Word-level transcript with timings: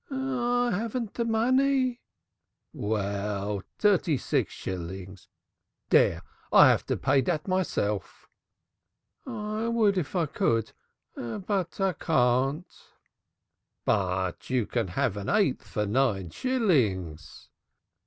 "I 0.09 0.71
haven't 0.73 1.13
the 1.13 1.25
money." 1.25 2.01
"Vell, 2.73 3.61
dirty 3.77 4.17
six 4.17 4.51
shillings! 4.51 5.27
Dere! 5.91 6.23
I 6.51 6.69
have 6.69 6.87
to 6.87 6.97
pay 6.97 7.21
dat 7.21 7.47
myself." 7.47 8.27
"I 9.27 9.67
would 9.67 9.99
if 9.99 10.15
I 10.15 10.25
could, 10.25 10.71
but 11.13 11.79
I 11.79 11.93
can't." 11.93 12.65
"But 13.85 14.49
you 14.49 14.65
can 14.65 14.87
have 14.87 15.17
an 15.17 15.29
eighth 15.29 15.67
for 15.67 15.85
nine 15.85 16.31
shillings." 16.31 17.49